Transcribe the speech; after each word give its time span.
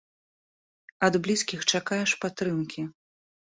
Ад 1.09 1.13
блізкіх 1.27 1.67
чакаеш 1.75 2.17
падтрымкі. 2.25 2.81